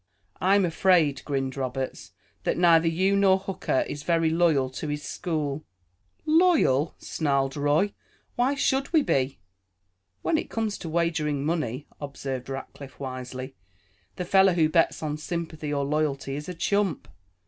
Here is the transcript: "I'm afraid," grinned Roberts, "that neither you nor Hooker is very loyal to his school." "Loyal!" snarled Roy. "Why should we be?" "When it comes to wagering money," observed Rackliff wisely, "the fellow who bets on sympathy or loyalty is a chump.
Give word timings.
"I'm 0.41 0.65
afraid," 0.65 1.21
grinned 1.25 1.55
Roberts, 1.55 2.11
"that 2.43 2.57
neither 2.57 2.87
you 2.87 3.15
nor 3.15 3.37
Hooker 3.37 3.85
is 3.87 4.01
very 4.01 4.31
loyal 4.31 4.71
to 4.71 4.87
his 4.87 5.03
school." 5.03 5.63
"Loyal!" 6.25 6.95
snarled 6.97 7.55
Roy. 7.55 7.93
"Why 8.35 8.55
should 8.55 8.91
we 8.93 9.03
be?" 9.03 9.37
"When 10.23 10.39
it 10.39 10.49
comes 10.49 10.79
to 10.79 10.89
wagering 10.89 11.45
money," 11.45 11.85
observed 11.99 12.49
Rackliff 12.49 12.99
wisely, 12.99 13.53
"the 14.15 14.25
fellow 14.25 14.53
who 14.53 14.69
bets 14.69 15.03
on 15.03 15.17
sympathy 15.17 15.71
or 15.71 15.85
loyalty 15.85 16.35
is 16.35 16.49
a 16.49 16.55
chump. 16.55 17.07